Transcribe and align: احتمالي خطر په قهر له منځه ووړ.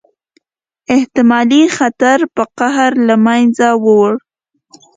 احتمالي 0.95 1.63
خطر 1.77 2.17
په 2.35 2.43
قهر 2.59 2.91
له 3.07 3.15
منځه 3.25 3.67
ووړ. 3.83 4.13